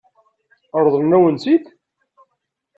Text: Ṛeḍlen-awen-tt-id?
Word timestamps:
Ṛeḍlen-awen-tt-id? 0.83 1.65